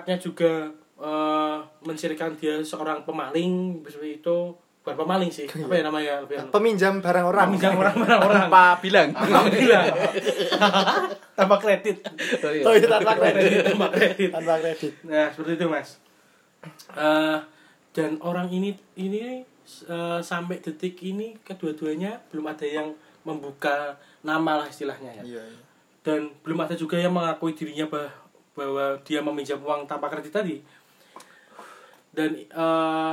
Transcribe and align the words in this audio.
sifatnya 0.00 0.16
juga 0.16 0.52
eh 0.96 1.56
mencirikan 1.80 2.34
dia 2.34 2.58
seorang 2.60 3.02
pemaling 3.02 3.82
seperti 3.82 4.18
itu 4.18 4.38
bukan 4.80 4.94
pemaling 4.96 5.26
sih 5.28 5.44
apa 5.44 5.70
ya 5.72 5.82
namanya 5.84 6.12
lebih 6.22 6.38
Peminjam 6.48 6.98
barang 6.98 7.24
orang. 7.24 7.46
Peminjam 7.48 7.74
orang-orang 7.76 8.18
orang 8.20 8.42
Apa 8.44 8.62
bilang? 8.78 9.08
Alhamdulillah. 9.12 9.84
tanpa 11.38 11.56
kredit 11.56 12.02
Oh, 12.40 12.50
iya. 12.50 12.62
Oh 12.64 12.72
iya 12.72 12.86
tanpa 12.88 13.14
kredit. 13.16 13.50
tanpa 13.64 13.86
kredit 13.90 14.30
Tanpa 14.32 14.54
kredit. 14.56 14.92
nah 15.04 15.26
seperti 15.28 15.52
itu 15.54 15.66
mas 15.66 15.88
Eh, 16.90 17.38
dan 17.92 18.18
orang 18.20 18.46
ini 18.48 18.70
ini 18.94 19.42
eh, 19.84 20.20
sampai 20.20 20.58
detik 20.58 20.98
ini 21.00 21.38
kedua-duanya 21.40 22.18
belum 22.28 22.46
ada 22.46 22.64
yang 22.64 22.90
membuka 23.22 23.94
nama 24.20 24.58
lah 24.58 24.66
istilahnya 24.66 25.10
ya 25.12 25.24
Iya, 25.28 25.42
iya. 25.44 25.60
dan 26.00 26.20
belum 26.40 26.58
ada 26.60 26.74
juga 26.74 26.96
yang 26.96 27.12
mengakui 27.12 27.52
dirinya 27.52 27.86
bah- 27.86 28.26
bahwa 28.58 28.84
dia 29.00 29.22
meminjam 29.22 29.58
uang 29.58 29.86
tanpa 29.86 30.06
kredit 30.08 30.34
tadi 30.34 30.58
dan 32.10 32.34
eh, 32.34 33.12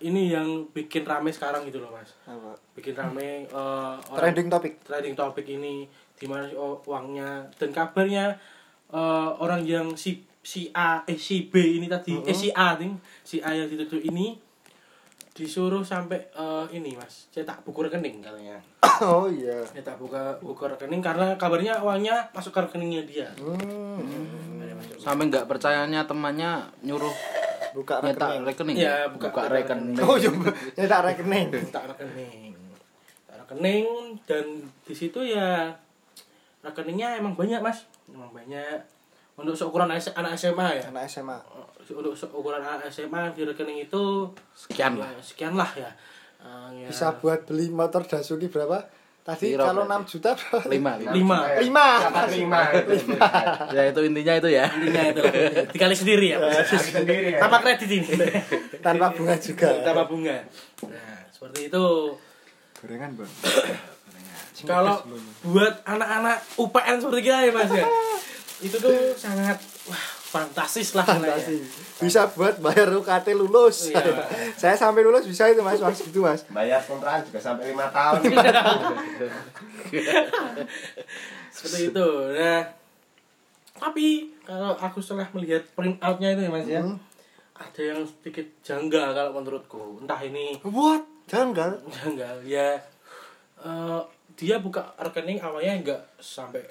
ini 0.00 0.32
yang 0.32 0.48
bikin 0.70 1.04
rame 1.04 1.28
sekarang 1.28 1.62
gitu 1.62 1.76
loh 1.76 1.92
mas 1.92 2.16
Apa? 2.24 2.56
bikin 2.72 2.94
rame 2.94 3.44
eh, 3.44 3.94
orang- 4.08 4.16
Trending 4.16 4.48
topic. 4.48 4.80
trending 4.80 5.12
topik 5.12 5.44
ini 5.46 5.84
di 6.14 6.24
mana 6.24 6.48
oh, 6.54 6.80
uangnya 6.82 7.44
dan 7.52 7.68
kabarnya 7.70 8.32
eh, 8.88 9.30
orang 9.36 9.60
yang 9.62 9.92
si 9.94 10.16
si 10.40 10.72
A 10.72 11.04
eh 11.04 11.20
si 11.20 11.44
B 11.44 11.60
ini 11.76 11.84
tadi 11.84 12.16
eh 12.18 12.32
si 12.32 12.48
A 12.50 12.72
ting 12.74 12.96
si 13.20 13.38
A 13.38 13.52
yang 13.52 13.68
dituduh 13.68 14.00
ini 14.00 14.40
disuruh 15.30 15.84
sampai 15.84 16.16
eh, 16.26 16.66
ini 16.72 16.96
mas 16.96 17.28
cetak 17.28 17.60
buku 17.60 17.84
rekening 17.84 18.18
katanya 18.18 18.56
Oh 19.00 19.28
iya. 19.28 19.60
cetak 19.66 19.96
buka 19.96 20.36
buku 20.38 20.64
rekening 20.66 21.00
karena 21.00 21.32
kabarnya 21.34 21.80
uangnya 21.80 22.28
masuk 22.30 22.52
ke 22.52 22.60
rekeningnya 22.62 23.04
dia 23.04 23.28
Hmm. 23.36 24.49
Sampai 25.00 25.26
nggak 25.26 25.46
percayanya 25.46 26.04
temannya 26.04 26.50
nyuruh 26.82 27.12
Buka 27.70 27.98
nyetak 28.00 28.34
rekening. 28.36 28.42
rekening. 28.44 28.76
Iya, 28.76 28.96
buka- 29.08 29.30
buka 29.30 29.40
buka 29.40 29.54
rekening. 29.54 29.96
Oh 30.00 30.14
iya, 30.14 30.30
nyetak 30.76 31.00
rekening. 31.06 31.46
cetak 31.62 31.84
rekening 31.88 32.52
cetak 33.22 33.36
rekening 33.40 33.86
dan 34.24 34.44
di 34.82 34.92
situ 34.92 35.20
ya 35.22 35.70
rekeningnya 36.60 37.16
emang 37.16 37.32
banyak 37.32 37.58
mas 37.58 37.86
emang 38.06 38.28
banyak 38.30 38.78
untuk 39.34 39.54
seukuran 39.54 39.88
anak 39.88 40.02
SMA 40.34 40.66
ya 40.76 40.84
Anak 40.90 41.06
SMA. 41.06 41.38
untuk 41.88 42.12
seukuran 42.12 42.60
anak 42.60 42.84
SMA 42.86 43.32
di 43.32 43.42
rekening 43.42 43.82
itu 43.82 44.28
Sekian 44.52 44.94
ya, 44.94 45.00
lah. 45.00 45.10
sekian 45.20 45.54
lah 45.54 45.70
ya 45.74 45.90
Eh, 46.40 46.68
ya. 46.78 46.88
Bisa 46.88 47.12
buat 47.14 47.44
beli 47.44 47.68
motor 47.68 48.00
Dasuki 48.02 48.48
berapa? 48.48 48.80
Tadi 49.30 49.46
Piro 49.46 49.62
kalau 49.62 49.82
berarti? 49.84 50.02
6 50.06 50.12
juta 50.12 50.30
berapa? 50.34 50.58
Lima, 50.66 50.92
lima. 50.98 51.12
lima 51.14 51.38
Lima. 51.60 51.86
Dapat 52.02 52.26
lima. 52.34 52.60
Ya 53.70 53.82
itu 53.86 54.00
intinya 54.02 54.34
itu 54.36 54.48
ya. 54.50 54.64
intinya 54.70 55.02
itu 55.06 55.22
dikali 55.70 55.94
sendiri 55.94 56.26
ya 56.30 56.36
Mas. 56.38 56.66
sendiri 56.66 57.28
ya. 57.34 57.38
tanpa 57.38 57.58
kredit 57.60 57.88
ini 57.88 58.08
Tanpa 58.86 59.06
bunga 59.10 59.34
juga. 59.38 59.68
tanpa 59.82 60.02
bunga 60.04 60.36
nah 60.82 61.18
seperti 61.30 61.68
itu 61.68 61.84
Gorengan, 62.80 63.12
Bang. 63.12 63.28
kalau 64.60 65.04
buat 65.42 65.74
anak-anak 65.84 66.36
UPN 66.56 66.96
seperti 66.96 67.20
kita 67.24 67.38
ya 67.44 67.52
mas 67.52 67.70
ya 67.70 67.86
itu 68.60 68.76
tuh 68.76 68.92
sangat 69.16 69.56
wah 69.84 70.04
fantastis 70.30 70.94
lah 70.94 71.02
Fantasi. 71.02 71.58
istilahnya. 71.58 71.98
Bisa 72.00 72.22
buat 72.30 72.54
bayar 72.56 72.86
UKT 72.92 73.34
lulus. 73.34 73.90
Iya. 73.90 73.98
Saya 74.60 74.74
sampai 74.74 75.02
lulus 75.02 75.26
bisa 75.26 75.44
itu 75.46 75.58
Mas, 75.58 75.78
Mas 75.78 75.98
gitu 75.98 76.22
Mas. 76.22 76.46
Bayar 76.46 76.78
kontrakan 76.80 77.26
juga 77.26 77.40
sampai 77.40 77.74
lima 77.74 77.90
tahun. 77.90 78.20
seperti 81.50 81.90
itu 81.90 82.08
nah 82.32 82.62
tapi 83.74 84.06
kalau 84.44 84.76
aku 84.76 85.00
setelah 85.00 85.26
melihat 85.32 85.64
print 85.72 85.96
outnya 85.98 86.32
itu 86.32 86.42
ya 86.42 86.50
mas 86.50 86.66
ya 86.68 86.80
Hmm. 86.80 86.96
ada 87.52 87.80
yang 87.82 88.00
sedikit 88.04 88.46
janggal 88.62 89.12
kalau 89.12 89.30
menurutku 89.34 89.98
entah 89.98 90.20
ini 90.20 90.56
What? 90.62 91.04
Janggal. 91.26 91.80
janggal 91.96 92.36
ya 92.42 92.78
eh, 93.58 94.00
dia 94.34 94.56
buka 94.58 94.94
rekening 94.96 95.40
awalnya 95.40 95.72
enggak 95.74 96.00
sampai 96.16 96.62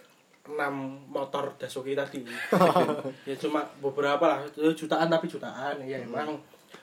6 0.49 0.57
motor 1.07 1.53
Dasuki 1.55 1.93
tadi 1.93 2.25
ya 3.29 3.35
cuma 3.35 3.61
beberapa 3.77 4.25
lah 4.25 4.39
itu 4.43 4.85
jutaan 4.85 5.05
tapi 5.05 5.25
jutaan 5.25 5.77
ya 5.81 5.99
emang 5.99 6.35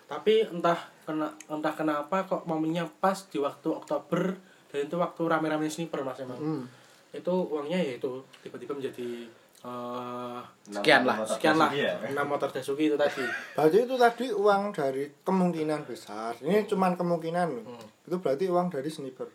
tapi 0.07 0.43
entah 0.43 0.77
kena 1.03 1.27
entah 1.47 1.73
kenapa 1.73 2.23
kok 2.23 2.43
momennya 2.45 2.87
pas 2.97 3.17
di 3.27 3.37
waktu 3.37 3.69
Oktober 3.69 4.35
dan 4.67 4.79
itu 4.83 4.95
waktu 4.95 5.23
rame-rame 5.23 5.67
sniper 5.67 6.01
mas 6.01 6.19
emang 6.19 6.39
Hmm. 6.39 6.65
itu 7.11 7.31
uangnya 7.31 7.77
ya 7.77 7.93
itu 7.95 8.11
tiba-tiba 8.41 8.73
menjadi 8.73 9.27
eh 9.59 10.41
Sekian 10.69 11.03
lah, 11.03 11.23
sekian 11.25 11.57
lah 11.57 11.71
Iya. 11.73 11.99
6 12.07 12.23
motor 12.23 12.47
Dasuki 12.49 12.87
itu 12.87 12.95
tadi 12.95 13.23
Berarti 13.53 13.79
itu 13.83 13.95
tadi 13.97 14.27
uang 14.29 14.63
dari 14.71 15.11
kemungkinan 15.25 15.83
besar. 15.83 16.39
Ini 16.39 16.67
cuman 16.67 16.95
kemungkinan. 16.95 17.49
Hmm. 17.65 17.87
Itu 18.05 18.19
berarti 18.19 18.47
uang 18.47 18.69
dari 18.69 18.87
sniper. 18.87 19.27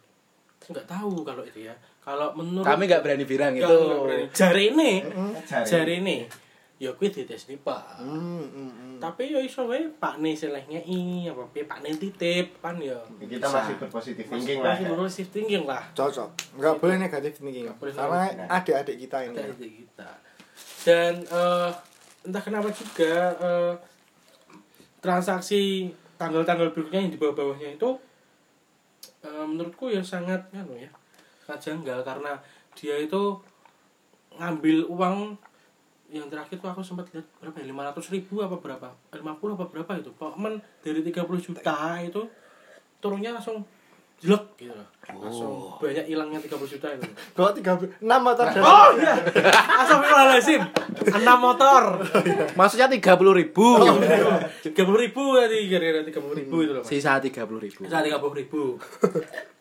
nggak 0.62 0.86
tahu 0.86 1.26
kalau 1.26 1.42
itu 1.42 1.66
ya 1.66 1.74
kalau 2.02 2.34
menurut 2.34 2.66
Kami 2.66 2.84
nggak 2.84 3.02
berani 3.02 3.24
bilang 3.24 3.54
Nggak- 3.54 3.62
itu. 3.64 3.78
nggak 3.80 4.02
berani. 4.02 4.26
jari 4.32 4.64
ini 4.70 4.92
Jari. 5.44 5.66
jari 5.66 5.94
ini 6.00 6.18
ya 6.78 6.90
kuwi 6.92 7.08
dites 7.08 7.46
nih 7.46 7.62
pak 7.62 8.02
tapi 8.98 9.30
ya 9.30 9.38
iso 9.40 9.66
wae 9.66 9.86
pak 9.96 10.18
nih 10.18 10.34
selehnya 10.34 10.82
ini 10.82 11.26
apa 11.26 11.46
piye 11.48 11.62
pak 11.64 11.78
nih 11.80 11.94
titip 11.96 12.58
kan 12.58 12.74
ya 12.76 12.98
Kita 13.20 13.46
masih 13.46 13.78
berpositif 13.78 14.26
thinking 14.26 14.60
lah. 14.60 14.74
masih 14.74 14.84
ya. 14.84 14.90
berpositif 14.90 15.28
thinking 15.30 15.64
lah 15.64 15.84
Cocok. 15.92 16.30
Enggak 16.54 16.74
boleh 16.76 16.96
negatif 16.98 17.32
thinking. 17.36 17.66
Nggak 17.66 17.78
boleh 17.78 17.94
Karena 17.94 18.22
negatif. 18.26 18.50
adik-adik 18.52 18.96
kita 19.00 19.18
ini. 19.22 19.36
dari 19.36 19.70
kita 19.78 20.10
dan 20.82 21.14
eh, 21.22 21.70
entah 22.24 22.42
kenapa 22.42 22.70
juga 22.72 23.14
eh, 23.38 23.74
transaksi 25.00 25.90
tanggal-tanggal 26.16 26.70
berikutnya 26.72 27.02
yang 27.02 27.12
di 27.12 27.18
bawah-bawahnya 27.18 27.70
itu 27.76 27.90
eh, 29.22 29.46
menurutku 29.46 29.86
ya 29.88 30.02
sangat 30.02 30.50
anu 30.52 30.74
ya 30.76 30.90
sangat 30.90 31.01
janggal 31.60 32.00
karena 32.04 32.38
dia 32.76 32.96
itu 33.00 33.40
ngambil 34.38 34.88
uang 34.88 35.36
yang 36.12 36.28
terakhir 36.28 36.60
tuh 36.60 36.68
aku 36.68 36.84
sempat 36.84 37.08
lihat 37.16 37.24
berapa 37.40 37.56
ya 37.64 37.72
500 37.72 38.16
ribu 38.16 38.44
apa 38.44 38.60
berapa 38.60 38.88
50 39.16 39.56
apa 39.56 39.66
berapa 39.72 39.92
itu 39.96 40.12
pokoknya 40.20 40.60
dari 40.84 41.00
30 41.08 41.24
juta 41.40 41.76
itu 42.04 42.22
turunnya 43.00 43.32
langsung 43.32 43.64
jelek 44.22 44.46
gitu 44.62 44.70
loh. 44.70 44.86
langsung 45.18 45.52
banyak 45.82 46.06
hilangnya 46.06 46.38
30 46.38 46.74
juta 46.78 46.88
itu 46.94 47.10
Kok 47.36 47.52
30 47.58 48.04
6 48.04 48.28
motor 48.28 48.46
dari 48.54 48.62
Oh 48.62 48.90
iya. 49.02 49.16
Astagfirullahaladzim. 49.82 50.62
Enam 51.02 51.38
motor. 51.42 52.06
Maksudnya 52.54 52.86
tiga 52.86 53.18
puluh 53.18 53.34
ribu. 53.34 53.82
Tiga 54.62 54.86
puluh 54.86 55.02
ribu 55.02 55.34
tadi 55.34 55.66
kira-kira 55.66 56.06
tiga 56.06 56.22
puluh 56.22 56.38
ribu 56.38 56.56
itu 56.62 56.72
loh. 56.78 56.86
Sisa 56.86 57.18
tiga 57.18 57.50
puluh 57.50 57.66
ribu. 57.66 57.82
Bisa 57.82 58.06
tiga 58.06 58.22
puluh 58.22 58.38
ribu. 58.38 58.78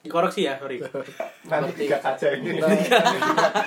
Dikoreksi 0.01 0.49
ya, 0.49 0.57
sorry. 0.57 0.81
Nanti 1.51 1.73
tiga 1.85 2.01
saja 2.01 2.33
ini. 2.33 2.57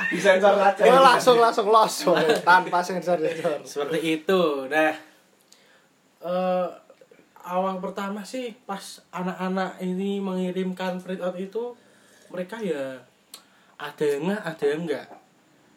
Disensor 0.10 0.54
saja. 0.58 0.82
Oh, 0.90 1.02
langsung 1.06 1.38
langsung 1.38 1.68
los 1.70 1.94
tanpa 2.42 2.82
sensor 2.82 3.22
sensor. 3.22 3.62
Seperti 3.62 4.00
itu. 4.22 4.42
Nah, 4.66 4.98
eh 6.26 6.68
awal 7.44 7.78
pertama 7.78 8.26
sih 8.26 8.56
pas 8.66 9.03
anak-anak 9.14 9.78
ini 9.84 10.18
mengirimkan 10.18 10.97
print 11.03 11.22
out 11.22 11.38
itu 11.38 11.78
mereka 12.34 12.58
ya 12.58 12.97
ada 13.78 14.03
yang 14.08 14.22
nggak, 14.32 14.41
ada 14.41 14.66
yang 14.66 14.82
enggak. 14.90 15.08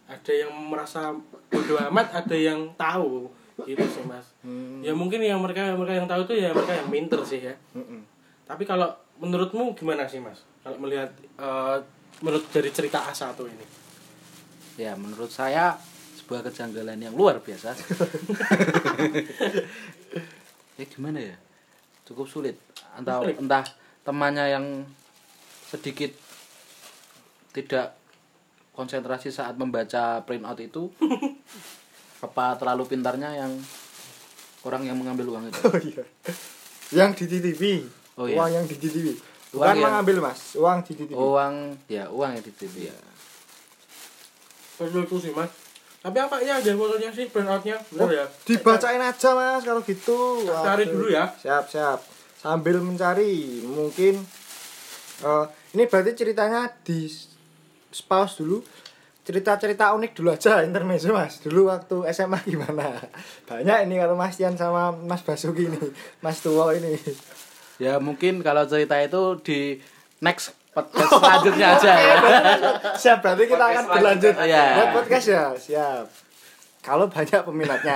Ada 0.06 0.32
yang 0.46 0.52
merasa 0.70 1.10
bodoh 1.50 1.82
amat, 1.90 2.14
ada 2.14 2.36
yang 2.38 2.70
tahu 2.78 3.26
gitu 3.66 3.84
sih 3.88 4.04
mas. 4.06 4.36
Hmm. 4.44 4.84
Ya 4.84 4.92
mungkin 4.92 5.18
yang 5.20 5.40
mereka 5.42 5.74
mereka 5.74 5.98
yang 5.98 6.08
tahu 6.08 6.28
itu 6.28 6.34
ya 6.44 6.54
mereka 6.54 6.72
yang 6.76 6.88
pinter 6.88 7.20
sih 7.26 7.40
ya. 7.42 7.54
Mm-mm. 7.74 8.04
Tapi 8.46 8.62
kalau 8.62 8.86
menurutmu 9.20 9.76
gimana 9.76 10.08
sih 10.08 10.20
mas? 10.20 10.42
Kalau 10.60 10.76
melihat 10.80 11.12
eh, 11.38 11.76
menurut 12.20 12.44
dari 12.52 12.70
cerita 12.72 13.00
A1 13.06 13.36
ini. 13.46 13.66
Ya 14.76 14.92
menurut 14.96 15.32
saya 15.32 15.78
sebuah 16.20 16.42
kejanggalan 16.50 17.00
yang 17.00 17.14
luar 17.14 17.40
biasa. 17.40 17.72
ya 20.78 20.84
gimana 20.90 21.18
ya? 21.22 21.36
Cukup 22.02 22.28
sulit. 22.28 22.58
Entah 22.96 23.22
Sulit. 23.22 23.36
entah 23.40 23.64
temannya 24.02 24.46
yang 24.52 24.66
sedikit 25.66 26.12
tidak 27.50 27.96
konsentrasi 28.76 29.32
saat 29.32 29.56
membaca 29.56 30.20
printout 30.28 30.60
itu 30.60 30.92
apa 32.26 32.44
terlalu 32.60 32.84
pintarnya 32.84 33.32
yang 33.32 33.52
orang 34.66 34.82
yang 34.84 34.98
mengambil 34.98 35.36
uang 35.36 35.48
itu. 35.48 35.60
Oh 35.64 35.80
iya. 35.80 36.04
Yang 36.92 37.28
di 37.30 37.38
TV. 37.40 37.62
Oh, 38.16 38.24
iya. 38.24 38.36
Uang 38.40 38.50
yang 38.52 38.64
di 38.64 38.76
TV. 38.80 38.96
Uang 39.04 39.16
Bukan 39.52 39.68
yang- 39.76 39.84
mengambil 39.84 40.16
Mas, 40.24 40.40
uang 40.56 40.78
di 40.84 40.92
TV. 40.96 41.10
Uang 41.12 41.54
ya 41.86 42.04
uang 42.08 42.30
yang 42.32 42.44
di 42.44 42.52
TV 42.52 42.88
ya. 42.88 42.96
Itu 44.76 45.16
sih 45.16 45.32
mas. 45.32 45.48
Tapi 46.04 46.18
apa 46.20 46.38
ya 46.38 46.60
ada 46.60 46.70
fotonya 46.76 47.10
sih 47.10 47.26
print 47.32 47.48
outnya? 47.48 47.76
Oh, 47.98 48.06
ya? 48.06 48.28
dibacain 48.46 49.00
aja 49.00 49.30
Mas 49.34 49.64
kalau 49.64 49.82
gitu. 49.82 50.44
Cari 50.46 50.84
dulu 50.86 51.10
ya. 51.10 51.26
Siap, 51.34 51.66
siap. 51.66 51.98
Sambil 52.38 52.78
mencari, 52.78 53.64
mungkin 53.64 54.20
eh, 55.24 55.44
ini 55.74 55.82
berarti 55.88 56.12
ceritanya 56.14 56.68
di 56.84 57.08
pause 58.06 58.44
dulu. 58.44 58.60
cerita-cerita 59.26 59.90
unik 59.98 60.12
dulu 60.14 60.30
aja 60.30 60.62
intermezzo 60.62 61.10
mas 61.10 61.42
dulu 61.42 61.66
waktu 61.66 62.06
SMA 62.14 62.46
gimana 62.46 62.94
banyak 63.50 63.90
ini 63.90 63.98
kalau 63.98 64.14
Mas 64.14 64.38
Tian 64.38 64.54
sama 64.54 64.94
Mas 64.94 65.26
Basuki 65.26 65.66
ini 65.66 65.82
Mas 66.22 66.38
Tuwo 66.38 66.70
ini 66.70 66.94
Ya 67.76 68.00
mungkin 68.00 68.40
kalau 68.40 68.64
cerita 68.64 68.96
itu 69.00 69.22
di 69.44 69.60
next 70.20 70.56
podcast 70.76 71.10
selanjutnya 71.20 71.66
aja 71.80 71.92
ya. 71.96 72.16
siap 73.02 73.18
berarti 73.24 73.44
kita 73.48 73.64
akan 73.64 73.84
Podcast 73.88 73.88
berlanjut 73.96 74.34
selanjutnya. 74.36 74.60
Iya. 74.60 74.76
buat 74.76 74.90
podcast 75.00 75.26
ya 75.26 75.44
siap 75.56 76.06
kalau 76.84 77.10
banyak 77.10 77.40
peminatnya 77.42 77.94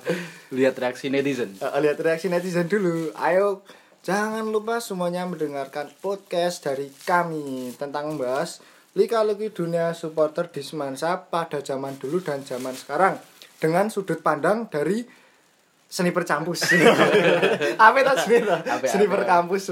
lihat 0.56 0.74
reaksi 0.80 1.12
netizen. 1.12 1.52
Eh, 1.60 1.80
lihat 1.82 1.98
reaksi 2.00 2.30
netizen 2.30 2.70
dulu 2.70 3.10
ayo 3.18 3.66
jangan 4.06 4.48
lupa 4.48 4.78
semuanya 4.78 5.26
mendengarkan 5.26 5.90
podcast 5.98 6.64
dari 6.64 6.88
kami 7.04 7.74
tentang 7.76 8.14
membahas 8.14 8.62
lika-liku 8.94 9.50
dunia 9.52 9.92
supporter 9.92 10.48
di 10.48 10.62
Semansa 10.62 11.28
pada 11.28 11.60
zaman 11.60 11.98
dulu 11.98 12.20
dan 12.22 12.44
zaman 12.46 12.76
sekarang 12.76 13.18
dengan 13.58 13.88
sudut 13.88 14.20
pandang 14.20 14.68
dari 14.68 15.04
seni 15.92 16.08
percampus. 16.08 16.64
Apa 17.84 17.96
itu 18.00 18.12
seni 18.24 18.38
seni 18.88 19.04
perkampus 19.04 19.68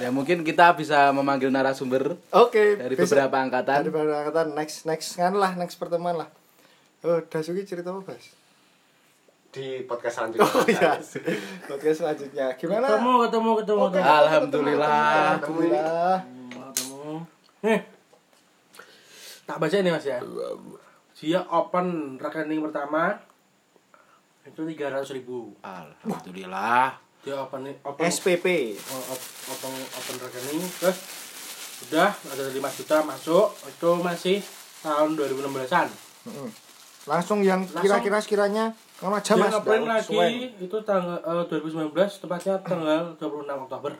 Ya 0.00 0.08
mungkin 0.08 0.40
kita 0.40 0.72
bisa 0.72 1.12
memanggil 1.12 1.52
narasumber 1.52 2.16
oke 2.32 2.80
dari 2.80 2.96
besok- 2.96 3.16
beberapa 3.20 3.36
angkatan. 3.40 3.78
dari 3.84 3.92
beberapa 3.92 4.18
angkatan. 4.24 4.56
Next 4.56 4.88
next 4.88 5.20
kan 5.20 5.36
lah 5.36 5.52
next 5.52 5.76
pertemuan 5.76 6.16
lah. 6.16 6.28
Oh 7.04 7.20
Dasuki 7.20 7.68
cerita 7.68 7.92
apa 7.92 8.00
Bas? 8.08 8.24
Di 9.52 9.84
podcast 9.84 10.16
selanjutnya. 10.16 10.48
oh 10.48 10.64
iya. 10.64 10.92
Podcast 11.68 11.98
selanjutnya. 12.00 12.46
Gimana? 12.56 12.86
Ketemu 12.88 13.12
ketemu 13.28 13.50
ketemu 13.60 13.82
Oke. 13.84 13.92
ketemu. 13.92 14.16
Alhamdulillah. 14.16 14.96
Alhamdulillah. 15.36 16.16
Ketemu. 16.48 17.12
Nih 17.68 17.80
tak 19.42 19.56
baca 19.60 19.76
ini 19.76 19.90
mas 19.92 20.06
ya? 20.08 20.18
Dia 21.20 21.40
open 21.44 22.16
rekening 22.16 22.64
pertama 22.64 23.20
itu 24.42 24.60
tiga 24.66 24.90
ratus 24.90 25.14
ribu. 25.14 25.54
Alhamdulillah. 25.62 26.98
dia 27.22 27.38
open 27.38 27.62
open 27.86 28.02
SPP 28.02 28.74
oh, 28.82 29.14
op- 29.14 29.30
open 29.46 29.70
open 29.94 30.16
rekening 30.18 30.58
terus 30.74 30.98
udah 31.86 32.10
ada 32.10 32.42
5 32.50 32.78
juta 32.82 32.96
masuk. 33.06 33.46
Itu 33.64 34.02
masih 34.02 34.42
tahun 34.82 35.14
2016an 35.14 35.86
Mm-mm. 36.26 36.50
langsung 37.04 37.42
yang 37.42 37.62
Langsung. 37.62 37.82
kira-kira 37.82 38.18
sekiranya 38.18 38.74
lama 38.98 39.18
aja 39.18 39.34
mas. 39.34 39.54
lagi. 39.54 40.50
itu 40.58 40.76
tanggal 40.82 41.18
eh, 41.18 41.44
2019 41.46 41.94
tepatnya 41.94 42.54
tanggal 42.62 43.14
26 43.18 43.46
Oktober. 43.46 43.92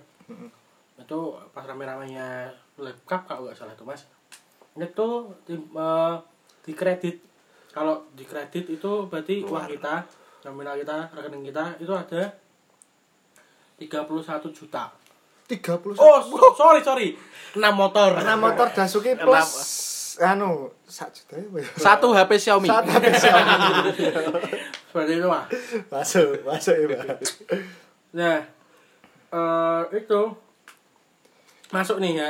Itu 0.94 1.18
pas 1.50 1.62
rame-ramenya 1.62 2.50
cup 3.06 3.26
kalau 3.26 3.46
nggak 3.46 3.58
salah 3.58 3.74
itu 3.74 3.82
mas. 3.82 4.06
Itu 4.74 5.30
di, 5.46 5.54
eh, 5.54 6.14
di 6.62 6.72
kredit 6.74 7.22
kalau 7.70 8.02
di 8.14 8.22
kredit 8.22 8.66
itu 8.68 9.06
berarti 9.06 9.42
uang 9.42 9.66
kita 9.70 10.06
nominal 10.42 10.74
kita 10.78 11.10
rekening 11.14 11.42
kita 11.48 11.64
itu 11.78 11.92
ada 11.92 12.22
31 13.78 14.50
juta 14.54 14.84
30 15.46 15.98
oh 15.98 16.18
so- 16.22 16.54
sorry 16.54 16.80
sorry 16.82 17.08
6 17.54 17.60
motor 17.74 18.16
Nah 18.22 18.36
motor 18.38 18.70
Dasuki 18.72 19.14
plus 19.18 19.50
anu 20.20 20.68
sak 20.84 21.08
juta 21.08 21.40
ya, 21.40 21.46
Boy? 21.48 21.64
Satu 21.64 22.12
HP 22.12 22.36
Xiaomi. 22.36 22.68
Satu 22.68 22.88
habis 22.92 23.16
Xiaomi. 23.16 23.48
seperti 24.92 25.12
itu 25.16 25.24
mas 25.24 25.48
masuk 25.88 26.36
masuk 26.44 26.74
ya 26.76 26.86
Pak. 26.92 27.16
Nah, 28.12 28.38
eh 29.32 29.80
itu 29.96 30.22
masuk 31.72 31.96
nih 31.96 32.20
ya. 32.20 32.28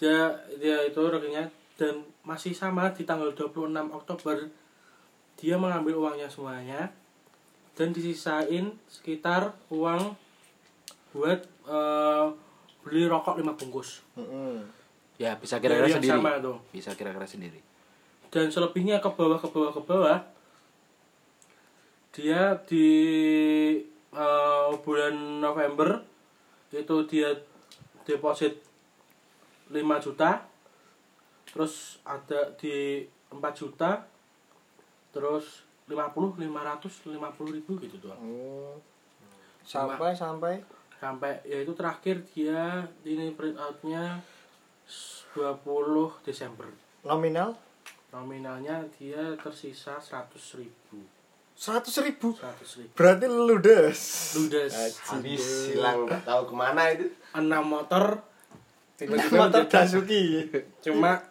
Dia 0.00 0.32
dia 0.56 0.88
itu 0.88 0.96
rekeningnya 1.04 1.52
dan 1.76 2.00
masih 2.24 2.56
sama 2.56 2.88
di 2.96 3.04
tanggal 3.04 3.28
26 3.36 3.76
Oktober 3.92 4.36
dia 5.36 5.60
mengambil 5.60 6.00
uangnya 6.00 6.32
semuanya 6.32 6.88
dan 7.78 7.94
disisain 7.94 8.74
sekitar 8.90 9.54
uang 9.70 10.18
buat 11.14 11.46
eh, 11.46 12.26
beli 12.82 13.06
rokok 13.06 13.38
5 13.38 13.54
bungkus. 13.54 14.02
Mm-mm. 14.18 14.66
Ya 15.14 15.38
bisa 15.38 15.62
kira-kira 15.62 15.86
sendiri. 15.86 16.10
sama 16.10 16.42
tuh. 16.42 16.58
Bisa 16.74 16.90
kira-kira 16.98 17.22
sendiri. 17.22 17.62
Dan 18.34 18.50
selebihnya 18.50 18.98
ke 18.98 19.06
bawah 19.14 19.38
ke 19.38 19.46
bawah 19.46 19.70
ke 19.70 19.82
bawah 19.86 20.18
dia 22.10 22.58
di 22.66 22.88
eh, 24.10 24.70
bulan 24.82 25.38
November 25.38 26.02
itu 26.74 26.96
dia 27.06 27.30
deposit 28.02 28.58
5 29.70 29.78
juta 30.02 30.42
terus 31.46 32.02
ada 32.02 32.50
di 32.58 33.06
4 33.30 33.38
juta 33.54 34.02
terus 35.14 35.67
50 35.88 36.36
500 36.36 37.16
50 37.16 37.56
ribu 37.56 37.72
gitu 37.80 37.96
doang. 37.98 38.20
Oh. 38.20 38.76
sampai 39.64 40.12
sampai? 40.16 40.54
sampai 40.98 41.38
ya 41.46 41.62
itu 41.62 41.72
terakhir 41.78 42.26
dia 42.34 42.82
ini 43.06 43.30
print 43.32 43.54
outnya 43.56 44.18
20 45.32 45.64
Desember. 46.26 46.66
Nominal? 47.06 47.54
Nominalnya 48.10 48.82
dia 48.98 49.36
tersisa 49.38 50.00
100 50.02 50.34
ribu. 50.58 51.04
Seratus 51.58 51.98
ribu? 52.06 52.34
100 52.38 52.78
ribu. 52.82 52.92
Berarti 52.94 53.26
ludes. 53.26 54.00
Ludes. 54.38 54.74
Habis 55.10 55.74
hilang 55.74 56.06
nggak 56.06 56.22
tahu 56.22 56.42
ke 56.50 56.54
mana 56.54 56.82
itu. 56.94 57.10
6 57.34 57.46
motor. 57.66 58.22
Motor 59.06 59.62
Dasuki 59.70 60.50
cuma 60.82 61.22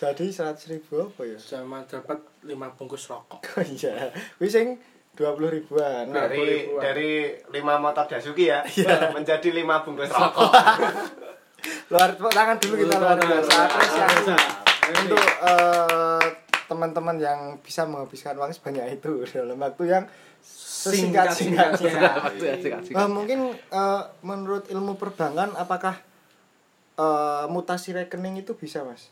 jadi 0.00 0.24
seratus 0.32 0.64
ribu 0.66 1.04
apa 1.04 1.28
ya? 1.28 1.36
Sama 1.36 1.84
dapat 1.84 2.16
5 2.40 2.56
bungkus 2.72 3.04
rokok. 3.06 3.44
Oh 3.44 3.64
iya. 3.76 4.08
Wis 4.40 4.56
sing 4.56 4.80
dua 5.10 5.36
puluh 5.36 5.52
ribuan 5.52 6.08
Dari 6.08 6.64
ribuan. 6.64 6.80
dari 6.80 7.10
lima 7.52 7.76
motor 7.76 8.08
Dasuki 8.08 8.48
ya 8.48 8.64
menjadi 9.16 9.52
lima 9.52 9.84
bungkus 9.84 10.08
rokok. 10.08 10.48
luar 11.92 12.16
tepuk 12.16 12.32
tangan 12.32 12.56
dulu 12.56 12.74
kita 12.78 12.96
luar 12.96 13.18
biasa. 13.20 13.52
apresiasi 13.68 14.32
untuk 15.04 15.20
eh, 15.44 16.24
teman-teman 16.64 17.16
yang 17.20 17.40
bisa 17.60 17.84
menghabiskan 17.84 18.38
uang 18.38 18.54
sebanyak 18.54 18.96
itu 18.96 19.26
dalam 19.28 19.60
waktu 19.60 19.84
yang 19.90 20.04
sesingkat 20.40 21.34
singkatnya 21.36 22.24
asik-asik. 22.24 22.94
Eh, 22.96 23.08
mungkin 23.10 23.52
eh, 23.52 24.02
menurut 24.24 24.72
ilmu 24.72 24.96
perbankan 24.96 25.52
apakah 25.52 26.00
mutasi 27.48 27.92
rekening 27.92 28.40
itu 28.40 28.52
bisa 28.52 28.84
mas 28.84 29.08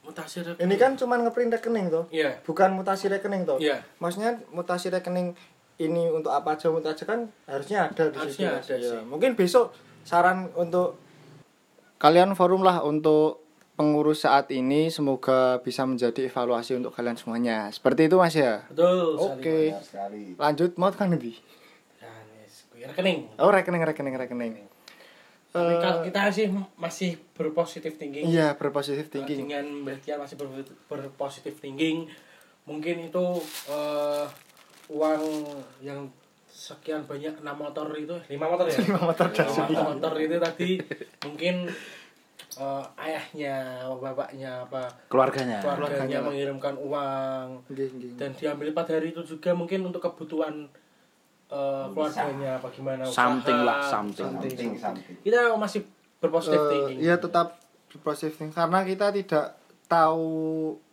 mutasi 0.00 0.42
rekening. 0.42 0.64
Ini 0.64 0.74
kan 0.76 0.90
cuma 0.96 1.14
ngeprint 1.16 1.52
rekening 1.52 1.86
tuh 1.88 2.04
iya. 2.08 2.40
Bukan 2.42 2.72
mutasi 2.72 3.06
rekening 3.06 3.44
tuh 3.44 3.58
Iya. 3.58 3.84
maksudnya 3.98 4.40
mutasi 4.50 4.88
rekening 4.88 5.36
ini 5.76 6.08
untuk 6.08 6.28
apa 6.28 6.54
aja 6.54 6.68
untuk 6.68 6.88
aja 6.88 7.04
kan 7.04 7.28
harusnya 7.44 7.88
ada 7.88 8.08
di 8.08 8.16
situ. 8.16 8.20
Harusnya 8.20 8.48
Mas. 8.54 8.66
ada 8.66 8.76
sih. 8.80 9.00
mungkin 9.04 9.30
besok 9.32 9.72
saran 10.02 10.48
untuk 10.52 10.96
kalian 11.96 12.32
forum 12.32 12.60
lah 12.60 12.80
untuk 12.80 13.44
pengurus 13.76 14.28
saat 14.28 14.52
ini 14.52 14.88
semoga 14.88 15.56
bisa 15.60 15.88
menjadi 15.88 16.28
evaluasi 16.28 16.76
untuk 16.76 16.92
kalian 16.92 17.16
semuanya. 17.16 17.72
Seperti 17.72 18.12
itu 18.12 18.16
mas 18.16 18.36
ya? 18.36 18.60
Betul. 18.68 19.16
Oke. 19.16 19.72
Sekali. 19.80 20.36
lanjut 20.36 20.76
mau 20.76 20.92
kan 20.92 21.08
lebih 21.08 21.36
rekening. 22.76 23.28
Oh 23.36 23.48
rekening 23.48 23.84
rekening 23.84 24.16
rekening 24.16 24.52
Tapi 25.50 25.66
Eh, 25.68 25.80
kalau 25.80 26.00
kita 26.00 26.30
sih 26.30 26.46
masih 26.74 27.18
berpositif 27.34 27.94
thinking. 27.94 28.22
Iya 28.24 28.54
berpositif 28.54 29.08
thinking. 29.08 29.44
dengan 29.44 29.66
bagian 29.84 30.16
masih 30.16 30.36
ber- 30.36 30.62
berpositif 30.86 31.58
thinking 31.58 32.06
mungkin 32.62 33.02
itu 33.02 33.24
eh, 33.66 34.24
uang 34.88 35.22
yang 35.80 36.06
sekian 36.46 37.02
banyak 37.02 37.34
enam 37.36 37.56
motor 37.56 37.88
itu 37.92 38.14
lima 38.28 38.46
motor 38.46 38.66
ya? 38.66 38.78
Lima 38.84 39.00
motor 39.02 39.26
lima 39.66 39.84
motor 39.88 40.12
itu 40.16 40.36
tadi 40.36 40.70
mungkin 41.20 41.66
eh, 42.52 42.84
ayahnya 42.96 43.56
bapaknya 43.92 44.62
apa 44.62 44.86
Keluarganya. 45.06 45.58
keluarganya 45.60 46.18
mengirimkan 46.20 46.74
uang. 46.76 47.66
Nggih, 47.66 47.88
nggih. 47.90 48.10
dan 48.14 48.30
diambil 48.32 48.70
pada 48.70 48.94
hari 48.94 49.10
itu 49.10 49.22
juga 49.24 49.50
mungkin 49.50 49.82
untuk 49.82 49.98
kebutuhan 50.00 50.70
eh, 51.50 51.84
keluarganya 51.90 52.50
apa 52.62 52.68
gimana 52.70 53.02
usaha, 53.04 53.18
Something 53.26 53.58
lah, 53.66 53.78
something. 53.82 54.30
Something, 54.38 54.70
something. 54.78 55.16
kita 55.26 55.50
masih 55.58 55.82
berpositif 56.22 56.60
Eh, 56.60 56.68
thinking 56.70 56.98
Iya 57.02 57.14
tetap 57.18 57.58
berpositif 57.90 58.38
thinking 58.38 58.54
karena 58.54 58.80
kita 58.86 59.06
tidak 59.10 59.46
tahu 59.90 60.30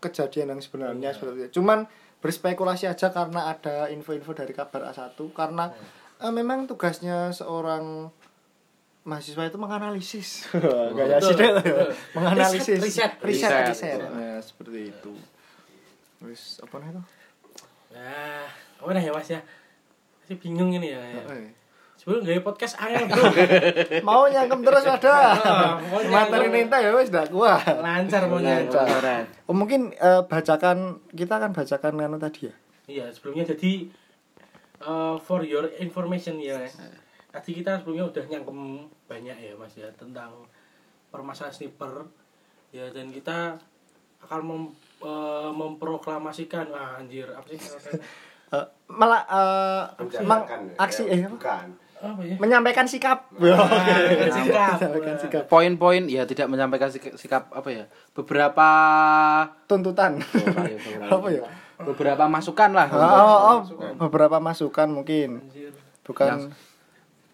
kejadian 0.01 0.57
yang 0.57 0.61
sebenarnya 0.61 1.13
seperti 1.13 1.47
itu. 1.47 1.61
Cuman 1.61 1.85
berspekulasi 2.17 2.89
aja 2.89 3.13
karena 3.13 3.53
ada 3.53 3.93
info-info 3.93 4.33
dari 4.33 4.51
kabar 4.57 4.89
A1 4.89 5.13
karena 5.37 5.69
eh, 6.17 6.33
memang 6.33 6.65
tugasnya 6.65 7.29
seorang 7.29 8.09
mahasiswa 9.07 9.47
itu 9.47 9.55
menganalisis. 9.55 10.29
Gaya 10.97 11.23
betul. 11.23 11.95
menganalisis. 12.11 12.81
Riset, 12.83 13.21
riset, 13.23 13.51
riset. 13.53 13.71
riset. 13.71 13.99
Nah, 14.03 14.41
seperti 14.43 14.91
itu. 14.91 15.13
Terus 16.19 16.59
apa 16.59 16.75
nih 16.83 16.89
itu? 16.91 17.01
Nah, 17.95 18.45
apa 18.83 18.89
dah 18.91 19.03
ya 19.05 19.11
mas 19.15 19.29
ya? 19.31 19.39
Masih 20.27 20.43
bingung 20.43 20.75
ini 20.75 20.91
ya. 20.91 20.99
ya. 20.99 21.23
Eh, 21.39 21.55
sebelum 21.95 22.27
gaya 22.27 22.43
podcast 22.43 22.75
angel 22.83 23.07
bro 23.15 23.31
Mau 24.03 24.27
nyangkem 24.27 24.59
terus 24.59 24.83
ada. 24.83 25.39
Materi 25.87 26.51
ninta 26.51 26.83
ya 26.83 26.91
wis 26.99 27.07
ndak 27.07 27.31
kuat. 27.31 27.63
lancar 27.63 28.27
mau 28.27 28.35
nyangkem. 28.35 28.75
Lancar. 28.75 29.23
Oh, 29.47 29.55
mungkin 29.55 29.95
eh, 29.95 30.19
bacakan 30.27 30.99
kita 31.15 31.39
akan 31.39 31.55
bacakan 31.55 32.03
anu 32.03 32.19
tadi 32.19 32.51
ya. 32.51 32.53
Iya, 32.91 33.05
sebelumnya 33.15 33.55
jadi 33.55 33.87
uh, 34.83 35.15
for 35.15 35.47
your 35.47 35.71
information 35.79 36.43
ya. 36.43 36.59
Tadi 37.31 37.63
kita 37.63 37.79
sebelumnya 37.79 38.11
udah 38.11 38.23
nyangkem 38.27 38.83
banyak 39.07 39.37
ya 39.39 39.55
Mas 39.55 39.79
ya 39.79 39.87
tentang 39.95 40.43
permasalahan 41.07 41.55
sniper. 41.55 42.03
Ya 42.75 42.91
dan 42.91 43.15
kita 43.15 43.63
akan 44.27 44.41
mem, 44.43 44.63
uh, 44.99 45.55
memproklamasikan 45.55 46.67
ah, 46.75 46.99
anjir 46.99 47.31
apa 47.31 47.47
sih? 47.47 47.63
Eh, 48.47 48.65
malah 48.87 49.21
eh, 49.27 49.81
mang, 50.23 50.47
Menjalankan, 50.47 50.59
ya. 50.63 50.75
aksi 50.79 51.03
eh 51.05 51.19
apa? 51.19 51.31
bukan 51.35 51.67
apa 51.97 52.21
ya? 52.21 52.35
menyampaikan 52.37 52.85
sikap. 52.85 53.19
menyampaikan 53.35 54.29
sikap. 54.31 54.75
menyampaikan 54.79 55.15
sikap. 55.17 55.43
Poin-poin 55.49 56.03
ya 56.05 56.23
tidak 56.23 56.47
menyampaikan 56.47 56.87
sik- 56.87 57.17
sikap 57.17 57.49
apa 57.51 57.67
ya? 57.67 57.83
Beberapa 58.13 58.69
Tuntutan. 59.65 60.21
apa 60.21 60.61
ya, 60.63 60.77
beberapa, 60.77 61.11
apa 61.17 61.27
ya? 61.27 61.41
beberapa 61.77 62.23
masukan 62.25 62.69
lah. 62.71 62.87
Oh, 62.89 63.01
oh, 63.01 63.37
oh, 63.43 63.59
beberapa 63.99 64.37
masukan 64.37 64.87
mungkin. 64.87 65.41
Anjir. 65.43 65.73
Bukan 66.05 66.53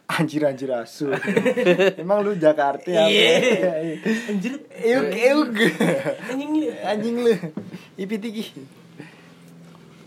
anjir 0.04 0.42
anjir 0.46 0.70
asu. 0.74 1.10
Emang 2.02 2.22
lu 2.22 2.34
Jakarta 2.36 2.86
ya? 2.86 3.06
Iya. 3.06 3.34
Anjir. 4.30 4.54
Euk 4.74 5.12
euk. 5.12 5.50
Anjing 6.30 6.52
li. 6.58 6.68
Anjing 6.82 7.16
lu. 7.22 7.34
Ipit 7.98 8.22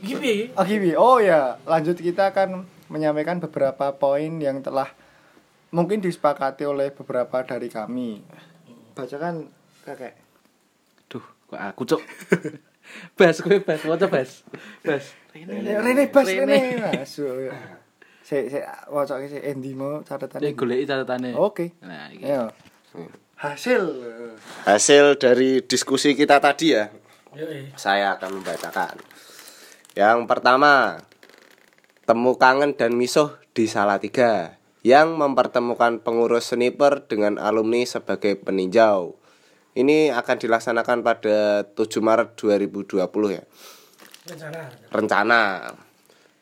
iki. 0.02 0.52
Ya. 0.52 0.58
Oh, 0.58 0.64
Kiwi. 0.66 0.90
Oh 0.96 1.18
ya, 1.22 1.60
lanjut 1.64 1.96
kita 1.98 2.34
akan 2.34 2.64
menyampaikan 2.88 3.42
beberapa 3.42 3.94
poin 3.96 4.38
yang 4.38 4.62
telah 4.62 4.90
mungkin 5.74 6.00
disepakati 6.00 6.64
oleh 6.64 6.92
beberapa 6.92 7.42
dari 7.44 7.68
kami. 7.68 8.22
Bacakan 8.96 9.50
kakek. 9.84 10.14
Duh, 11.10 11.24
kok 11.50 11.60
aku 11.60 11.82
cuk. 11.84 12.02
bas 13.18 13.36
kowe 13.42 13.58
bas, 13.60 13.80
waca 13.82 14.06
bas. 14.06 14.46
Bas. 14.86 15.04
Rene, 15.34 15.72
Rene 15.82 16.04
bas 16.08 16.26
Rene. 16.26 16.58
Masuk. 16.80 17.50
Saya 18.26 18.42
saya 18.50 18.64
wacok 18.90 19.30
si 19.30 19.38
Endi 19.38 19.74
mau 19.78 20.02
catatan. 20.02 20.42
Nek 20.42 20.54
goleki 20.58 20.84
catatane. 20.86 21.30
Oke. 21.38 21.78
Nah, 21.82 22.10
iki. 22.10 22.26
Ayo. 22.26 22.50
Hasil. 23.36 23.82
hasil 24.64 25.20
dari 25.20 25.60
diskusi 25.60 26.16
kita 26.16 26.40
tadi 26.40 26.72
ya 26.72 26.88
Yo, 27.36 27.44
eh. 27.52 27.68
saya 27.76 28.16
akan 28.16 28.40
membacakan 28.40 28.96
yang 29.96 30.28
pertama 30.28 31.00
temu 32.04 32.36
kangen 32.36 32.76
dan 32.76 32.94
misuh 32.94 33.34
di 33.56 33.66
Salatiga 33.66 34.60
yang 34.86 35.18
mempertemukan 35.18 35.98
pengurus 36.04 36.54
sniper 36.54 37.08
dengan 37.08 37.40
alumni 37.40 37.82
sebagai 37.82 38.38
peninjau 38.38 39.16
ini 39.72 40.12
akan 40.12 40.36
dilaksanakan 40.36 41.00
pada 41.00 41.64
7 41.64 41.74
Maret 42.04 42.36
2020 42.38 43.02
ya 43.32 43.44
Rencana. 44.26 44.62
rencana. 44.90 45.42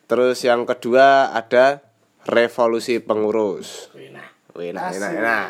Terus 0.09 0.41
yang 0.41 0.65
kedua 0.65 1.33
ada 1.37 1.85
revolusi 2.25 2.97
pengurus. 2.97 3.93
Enak, 3.93 4.89
enak, 4.97 5.11
enak. 5.21 5.49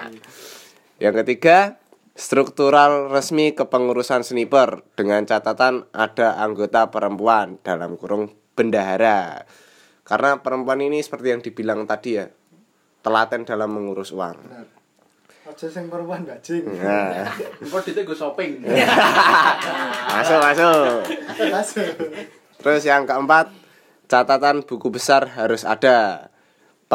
Yang 0.99 1.15
ketiga, 1.23 1.79
struktural 2.15 3.11
resmi 3.11 3.51
kepengurusan 3.51 4.23
sniper 4.23 4.87
dengan 4.95 5.27
catatan 5.27 5.83
ada 5.91 6.39
anggota 6.39 6.87
perempuan 6.87 7.59
dalam 7.59 7.99
kurung 7.99 8.31
bendahara. 8.55 9.43
Karena 10.07 10.39
perempuan 10.39 10.79
ini 10.79 11.03
seperti 11.03 11.27
yang 11.35 11.43
dibilang 11.43 11.83
tadi 11.83 12.15
ya, 12.15 12.25
telaten 13.03 13.43
dalam 13.43 13.67
mengurus 13.75 14.15
uang. 14.15 14.39
Aja 15.45 15.67
sing 15.69 15.91
perempuan 15.91 16.25
bajing. 16.25 16.65
Nah, 16.81 17.29
Engko 17.61 17.77
dite 17.83 18.01
go 18.01 18.15
shopping. 18.17 18.65
masuk, 20.15 20.39
masuk. 20.41 21.05
Terus 22.63 22.81
yang 22.87 23.05
keempat, 23.05 23.53
catatan 24.09 24.65
buku 24.65 24.89
besar 24.89 25.29
harus 25.37 25.61
ada. 25.67 26.31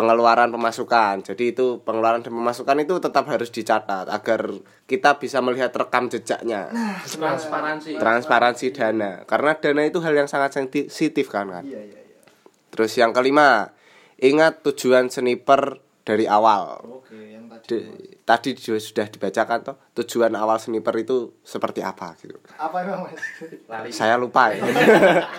Pengeluaran 0.00 0.48
pemasukan. 0.48 1.20
Jadi 1.20 1.52
itu 1.52 1.84
pengeluaran 1.84 2.24
dan 2.24 2.32
pemasukan 2.32 2.76
itu 2.80 2.96
tetap 2.96 3.28
harus 3.28 3.52
dicatat 3.52 4.08
agar 4.08 4.40
kita 4.88 5.20
bisa 5.20 5.44
melihat 5.44 5.68
rekam 5.76 6.08
jejaknya. 6.08 6.72
Transparansi. 7.04 8.00
Transparansi 8.00 8.66
dana. 8.72 9.28
Karena 9.28 9.52
dana 9.60 9.82
itu 9.84 10.00
hal 10.00 10.16
yang 10.16 10.28
sangat 10.32 10.56
sensitif 10.56 11.28
kan 11.28 11.52
kan. 11.52 11.64
Iya 11.68 11.84
iya 11.84 12.00
iya. 12.00 12.24
Terus 12.72 12.96
yang 12.96 13.12
kelima, 13.12 13.76
ingat 14.16 14.64
tujuan 14.64 15.12
sniper 15.12 15.89
dari 16.10 16.26
awal. 16.26 16.82
Oke, 16.90 17.14
yang 17.38 17.46
tadi. 17.46 17.66
Di- 17.70 18.18
tadi 18.26 18.50
juga 18.54 18.78
sudah 18.78 19.06
dibacakan 19.06 19.58
toh 19.62 19.76
tujuan 20.02 20.34
awal 20.34 20.58
sniper 20.58 20.94
itu 20.98 21.38
seperti 21.42 21.82
apa 21.82 22.18
gitu. 22.18 22.34
Apa 22.58 22.82
emang 22.82 23.06
Mas? 23.06 23.94
Saya 23.94 24.18
lupa 24.18 24.50
ya. 24.50 24.62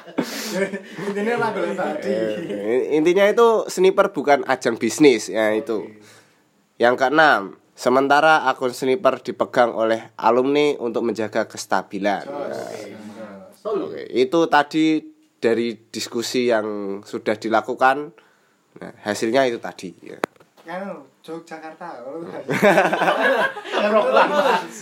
Intinya 1.12 1.36
lagu 1.40 1.60
yang 1.60 1.76
tadi. 1.76 2.12
Eh, 2.48 2.96
Intinya 2.96 3.28
itu 3.28 3.68
sniper 3.68 4.16
bukan 4.16 4.48
ajang 4.48 4.80
bisnis 4.80 5.28
ya 5.28 5.52
itu. 5.52 5.88
Yang 6.80 6.96
keenam, 6.98 7.42
sementara 7.76 8.48
akun 8.48 8.72
sniper 8.72 9.20
dipegang 9.20 9.76
oleh 9.76 10.16
alumni 10.16 10.76
untuk 10.80 11.04
menjaga 11.04 11.46
kestabilan. 11.46 12.26
Nah, 12.28 13.52
Oke, 13.62 14.10
itu 14.10 14.40
tadi 14.50 14.86
dari 15.38 15.78
diskusi 15.94 16.50
yang 16.50 17.00
sudah 17.06 17.38
dilakukan. 17.38 18.10
Nah, 18.72 18.94
hasilnya 19.04 19.46
itu 19.46 19.60
tadi. 19.60 19.92
Ya. 20.02 20.18
Kan 20.62 21.02
Yogyakarta. 21.26 22.06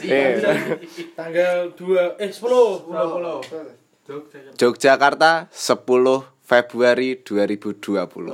Eh, 0.03 0.39
tanggal 1.15 1.71
2 1.71 2.19
eh 2.19 2.31
10 2.31 2.39
10 2.87 3.47
10. 4.07 4.59
Yogyakarta 4.59 5.47
10 5.51 6.23
Februari 6.43 7.15
2020. 7.23 8.27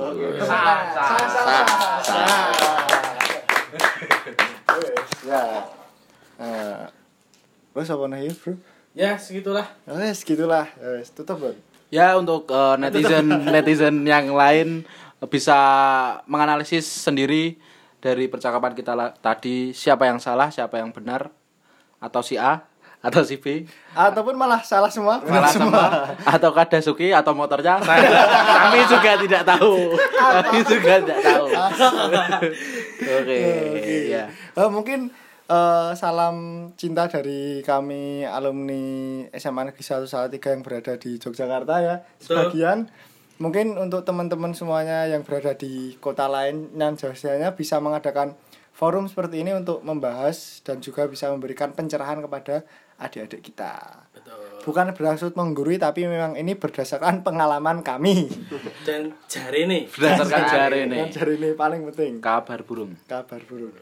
Ya. 5.26 5.42
Eh, 6.36 6.86
Wes 7.76 7.90
apa 7.92 8.04
nih, 8.08 8.32
Bro? 8.40 8.56
Ya, 8.96 9.20
segitulah. 9.20 9.68
Wes 9.84 10.24
gitulah. 10.24 10.66
Wes 10.80 11.12
tutup, 11.12 11.38
Bro. 11.42 11.52
Ya 11.92 12.18
untuk 12.18 12.50
eh, 12.50 12.74
netizen 12.80 13.26
netizen 13.54 14.02
yang 14.02 14.34
lain 14.34 14.82
bisa 15.28 15.58
menganalisis 16.30 16.86
sendiri 16.86 17.58
dari 18.00 18.30
percakapan 18.30 18.72
kita 18.72 18.92
tadi 19.18 19.74
siapa 19.74 20.06
yang 20.06 20.22
salah, 20.22 20.48
siapa 20.54 20.78
yang 20.78 20.94
benar 20.94 21.28
atau 21.98 22.22
si 22.22 22.38
A 22.38 22.62
atau 23.06 23.22
si 23.22 23.38
B. 23.38 23.62
Ataupun 23.94 24.34
malah 24.34 24.66
salah 24.66 24.90
semua. 24.90 25.22
malah 25.22 25.52
semua. 25.52 26.10
Atau 26.26 26.50
Kadasuki 26.50 27.14
atau 27.14 27.38
motornya. 27.38 27.78
Kami 27.78 28.80
juga 28.90 29.14
tidak 29.14 29.42
tahu. 29.46 29.94
Kami 29.94 30.58
juga 30.66 30.92
tidak 31.04 31.20
tahu. 31.22 31.46
Oke 32.96 33.38
ya 34.10 34.26
Eh, 34.56 34.70
mungkin 34.72 35.12
eh, 35.46 35.90
salam 35.94 36.68
cinta 36.80 37.06
dari 37.06 37.60
kami 37.62 38.24
alumni 38.24 38.82
SMA 39.36 39.70
Negeri 39.70 39.84
1 39.84 40.08
Salatiga 40.08 40.50
yang 40.50 40.64
berada 40.64 40.96
di 40.96 41.20
Yogyakarta 41.20 41.74
ya. 41.84 41.96
Sebagian 42.18 42.88
mungkin 43.36 43.76
untuk 43.76 44.02
teman-teman 44.02 44.56
semuanya 44.56 45.04
yang 45.08 45.22
berada 45.22 45.52
di 45.52 45.96
kota 46.00 46.26
lain 46.26 46.72
dan 46.76 46.96
jauhnya 46.96 47.52
bisa 47.52 47.80
mengadakan 47.80 48.36
forum 48.76 49.08
seperti 49.08 49.40
ini 49.40 49.56
untuk 49.56 49.80
membahas 49.80 50.60
dan 50.60 50.84
juga 50.84 51.08
bisa 51.08 51.32
memberikan 51.32 51.72
pencerahan 51.72 52.20
kepada 52.20 52.64
adik-adik 53.00 53.40
kita. 53.40 54.04
Betul. 54.12 54.64
Bukan 54.64 54.92
bermaksud 54.92 55.32
menggurui 55.32 55.80
tapi 55.80 56.04
memang 56.04 56.36
ini 56.36 56.56
berdasarkan 56.56 57.24
pengalaman 57.24 57.80
kami. 57.80 58.28
Dan 58.88 59.16
jari 59.28 59.64
nih. 59.68 59.82
berdasarkan 59.88 60.42
jari 60.48 60.78
ini 60.88 60.98
jari 61.12 61.40
ini 61.40 61.50
paling 61.56 61.88
penting. 61.92 62.20
kabar 62.20 62.64
burung 62.64 62.96
Kabar 63.08 63.40
burung. 63.48 63.72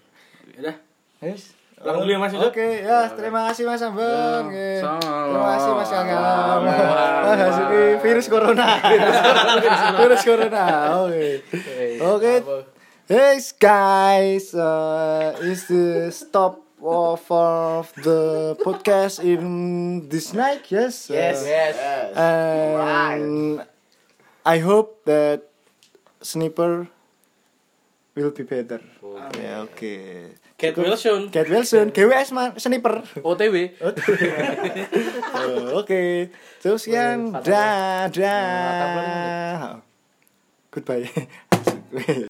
Udah. 0.59 0.77
Yes. 1.23 1.64
Dulu 1.83 2.07
ya, 2.07 2.19
Mas. 2.23 2.33
Oke, 2.39 2.87
ya 2.87 3.11
terima 3.13 3.51
kasih 3.51 3.67
Mas 3.67 3.83
Ambon. 3.83 4.55
Terima 4.55 5.49
kasih 5.59 5.71
Mas. 5.75 5.89
Salam. 5.91 6.63
Mas 6.65 7.39
Hasuki 7.43 7.83
virus 8.05 8.27
corona. 8.31 8.67
virus 9.99 10.23
corona. 10.23 10.65
Oke. 11.05 11.43
Oke. 12.01 12.33
Hey 13.05 13.37
guys, 13.61 14.55
uh, 14.57 15.37
is 15.45 15.69
the 15.69 16.09
stop 16.09 16.65
of, 16.81 17.21
of 17.29 17.93
the 18.01 18.57
podcast 18.65 19.21
in 19.21 20.09
this 20.09 20.33
night? 20.33 20.65
Yes. 20.73 21.11
uh, 21.11 21.15
yes 21.15 21.45
And 22.17 23.61
I 24.47 24.59
hope 24.65 25.05
that 25.05 25.53
Sniper 26.23 26.89
will 28.17 28.31
be 28.33 28.45
better. 28.45 28.81
Oke, 29.05 29.45
oke. 29.69 29.81
Get 29.81 30.44
soon. 30.97 31.29
Get 31.35 31.51
well 31.51 31.65
soon. 31.67 31.91
GWS 31.91 32.31
man, 32.31 32.55
Sniper. 32.59 33.03
OTW 33.21 33.75
Oh, 33.83 33.91
Oke. 35.83 36.31
Terus 36.63 36.87
sekian. 36.87 37.35
Dadah. 37.43 38.09
Goodbye. 40.71 41.11